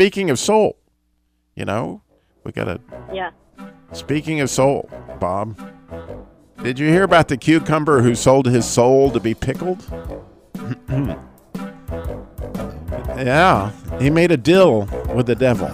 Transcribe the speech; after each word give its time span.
speaking 0.00 0.30
of 0.30 0.38
soul, 0.38 0.78
you 1.54 1.66
know, 1.66 2.00
we 2.44 2.52
got 2.52 2.66
a. 2.66 2.80
Yeah. 3.12 3.32
Speaking 3.92 4.40
of 4.40 4.48
soul, 4.48 4.88
Bob, 5.20 5.60
did 6.62 6.78
you 6.78 6.88
hear 6.88 7.02
about 7.02 7.28
the 7.28 7.36
cucumber 7.36 8.00
who 8.00 8.14
sold 8.14 8.46
his 8.46 8.64
soul 8.64 9.10
to 9.10 9.20
be 9.20 9.34
pickled? 9.34 9.84
yeah, 13.18 13.72
he 14.00 14.08
made 14.08 14.32
a 14.32 14.38
deal 14.38 14.86
with 15.14 15.26
the 15.26 15.34
devil. 15.34 15.68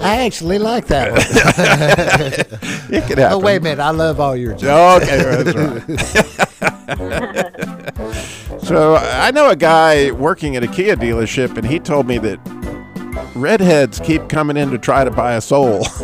I 0.00 0.24
actually 0.24 0.58
like 0.58 0.86
that 0.86 1.10
one. 1.12 1.20
it 2.96 3.06
could 3.06 3.18
oh, 3.18 3.22
happen. 3.22 3.42
wait 3.42 3.56
a 3.56 3.60
minute. 3.60 3.82
I 3.82 3.90
love 3.90 4.20
all 4.20 4.34
your 4.34 4.54
jokes. 4.54 5.04
Okay, 5.04 5.42
that's 5.42 6.38
right. 6.38 6.47
so 6.96 8.94
uh, 8.94 9.20
I 9.20 9.30
know 9.30 9.50
a 9.50 9.56
guy 9.56 10.10
working 10.12 10.56
at 10.56 10.62
a 10.62 10.66
Kia 10.68 10.96
dealership, 10.96 11.56
and 11.58 11.66
he 11.66 11.78
told 11.78 12.06
me 12.06 12.18
that 12.18 12.40
redheads 13.34 14.00
keep 14.00 14.28
coming 14.28 14.56
in 14.56 14.70
to 14.70 14.78
try 14.78 15.04
to 15.04 15.10
buy 15.10 15.34
a 15.34 15.40
soul. 15.40 15.84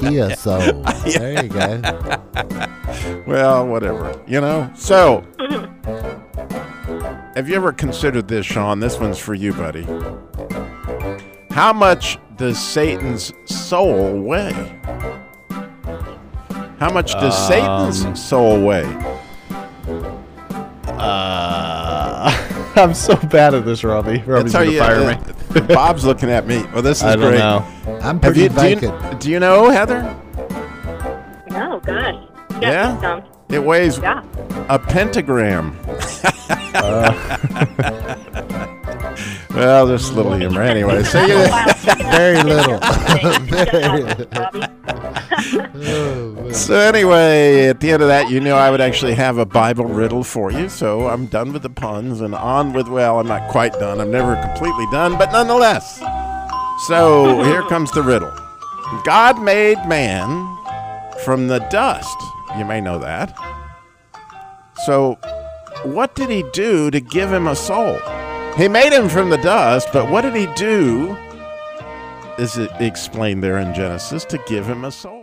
Kia 0.00 0.34
Soul. 0.36 0.82
There 1.06 1.44
you 1.44 1.48
go. 1.48 1.80
well, 3.26 3.66
whatever, 3.66 4.20
you 4.26 4.40
know. 4.40 4.70
So, 4.74 5.24
have 7.34 7.48
you 7.48 7.54
ever 7.54 7.72
considered 7.72 8.28
this, 8.28 8.44
Sean? 8.44 8.80
This 8.80 8.98
one's 8.98 9.18
for 9.18 9.34
you, 9.34 9.52
buddy. 9.52 9.86
How 11.50 11.72
much 11.72 12.18
does 12.36 12.58
Satan's 12.62 13.32
soul 13.46 14.20
weigh? 14.20 14.80
How 16.78 16.90
much 16.92 17.12
does 17.12 17.34
Um, 17.50 17.92
Satan's 17.92 18.22
soul 18.22 18.60
weigh? 18.64 18.84
Uh, 20.86 22.72
I'm 22.76 22.94
so 22.94 23.16
bad 23.16 23.54
at 23.54 23.64
this, 23.64 23.82
Robbie. 23.84 24.22
Robbie's 24.26 24.52
That's 24.52 24.54
how 24.54 24.60
gonna 24.60 24.72
you- 24.72 24.78
fire 24.78 25.00
uh, 25.54 25.60
me. 25.60 25.74
Bob's 25.74 26.04
looking 26.04 26.30
at 26.30 26.46
me. 26.46 26.62
Well, 26.74 26.82
this 26.82 26.98
is 26.98 27.04
I 27.04 27.16
don't 27.16 27.28
great. 27.30 27.38
know. 27.38 27.64
I'm 28.02 28.20
Have 28.20 28.34
pretty 28.34 28.42
you, 28.42 28.48
do, 28.50 28.54
you, 28.68 28.76
vacant. 28.76 29.20
do 29.20 29.30
you 29.30 29.40
know, 29.40 29.70
Heather? 29.70 30.14
Oh 31.52 31.80
gosh. 31.80 32.22
Yeah? 32.60 33.00
Some. 33.00 33.22
It 33.48 33.62
weighs 33.62 33.98
Yeah. 33.98 34.22
a 34.68 34.78
pentagram. 34.78 35.76
well, 39.56 39.88
just 39.88 40.12
a 40.12 40.14
little 40.14 40.34
humor 40.34 40.62
anyway. 40.62 41.02
So 41.02 41.20
you, 41.24 41.34
Very 42.12 42.42
little. 42.42 42.78
So 46.52 46.74
anyway, 46.74 47.66
at 47.66 47.80
the 47.80 47.90
end 47.90 48.02
of 48.02 48.08
that, 48.08 48.30
you 48.30 48.40
knew 48.40 48.52
I 48.52 48.70
would 48.70 48.80
actually 48.80 49.14
have 49.14 49.36
a 49.36 49.44
Bible 49.44 49.84
riddle 49.84 50.24
for 50.24 50.50
you. 50.50 50.68
So 50.68 51.08
I'm 51.08 51.26
done 51.26 51.52
with 51.52 51.62
the 51.62 51.70
puns 51.70 52.20
and 52.20 52.34
on 52.34 52.72
with 52.72 52.88
well, 52.88 53.20
I'm 53.20 53.26
not 53.26 53.50
quite 53.50 53.72
done. 53.74 54.00
I'm 54.00 54.10
never 54.10 54.40
completely 54.40 54.86
done, 54.90 55.18
but 55.18 55.32
nonetheless. 55.32 56.00
So 56.86 57.42
here 57.44 57.62
comes 57.62 57.90
the 57.92 58.02
riddle. 58.02 58.32
God 59.04 59.42
made 59.42 59.78
man 59.86 60.28
from 61.24 61.48
the 61.48 61.58
dust. 61.70 62.16
You 62.56 62.64
may 62.64 62.80
know 62.80 62.98
that. 62.98 63.36
So 64.86 65.18
what 65.84 66.14
did 66.14 66.30
he 66.30 66.44
do 66.52 66.90
to 66.90 67.00
give 67.00 67.32
him 67.32 67.46
a 67.46 67.56
soul? 67.56 67.98
He 68.56 68.68
made 68.68 68.92
him 68.92 69.08
from 69.08 69.30
the 69.30 69.36
dust, 69.38 69.88
but 69.92 70.10
what 70.10 70.22
did 70.22 70.34
he 70.34 70.46
do? 70.54 71.16
Is 72.38 72.58
it 72.58 72.70
explained 72.80 73.42
there 73.42 73.58
in 73.58 73.74
Genesis 73.74 74.24
to 74.26 74.38
give 74.46 74.66
him 74.66 74.84
a 74.84 74.90
soul? 74.90 75.15